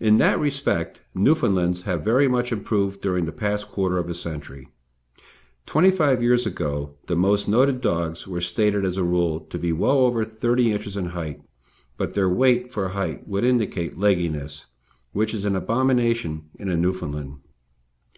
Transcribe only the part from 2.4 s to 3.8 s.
improved during the past